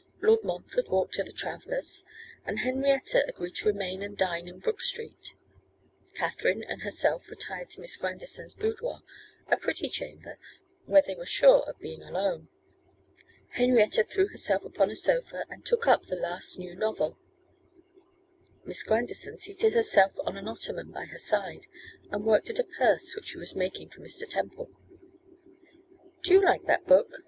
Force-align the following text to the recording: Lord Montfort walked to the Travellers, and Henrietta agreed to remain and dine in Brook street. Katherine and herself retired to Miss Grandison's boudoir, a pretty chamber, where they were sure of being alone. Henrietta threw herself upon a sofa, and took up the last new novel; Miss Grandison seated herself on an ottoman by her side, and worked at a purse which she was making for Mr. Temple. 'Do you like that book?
Lord 0.19 0.43
Montfort 0.43 0.89
walked 0.89 1.13
to 1.13 1.23
the 1.23 1.31
Travellers, 1.31 2.03
and 2.43 2.57
Henrietta 2.61 3.23
agreed 3.27 3.53
to 3.57 3.67
remain 3.67 4.01
and 4.01 4.17
dine 4.17 4.47
in 4.47 4.57
Brook 4.57 4.81
street. 4.81 5.35
Katherine 6.15 6.63
and 6.63 6.81
herself 6.81 7.29
retired 7.29 7.69
to 7.69 7.81
Miss 7.81 7.97
Grandison's 7.97 8.55
boudoir, 8.55 9.03
a 9.49 9.57
pretty 9.57 9.87
chamber, 9.87 10.39
where 10.87 11.03
they 11.03 11.13
were 11.13 11.27
sure 11.27 11.59
of 11.69 11.77
being 11.79 12.01
alone. 12.01 12.47
Henrietta 13.49 14.03
threw 14.03 14.25
herself 14.29 14.65
upon 14.65 14.89
a 14.89 14.95
sofa, 14.95 15.45
and 15.51 15.63
took 15.67 15.85
up 15.85 16.07
the 16.07 16.15
last 16.15 16.57
new 16.57 16.75
novel; 16.75 17.19
Miss 18.65 18.81
Grandison 18.81 19.37
seated 19.37 19.75
herself 19.75 20.15
on 20.25 20.35
an 20.35 20.47
ottoman 20.47 20.89
by 20.89 21.05
her 21.05 21.19
side, 21.19 21.67
and 22.09 22.25
worked 22.25 22.49
at 22.49 22.57
a 22.57 22.63
purse 22.63 23.15
which 23.15 23.27
she 23.27 23.37
was 23.37 23.55
making 23.55 23.89
for 23.89 23.99
Mr. 24.01 24.27
Temple. 24.27 24.71
'Do 26.23 26.33
you 26.33 26.41
like 26.43 26.63
that 26.65 26.87
book? 26.87 27.19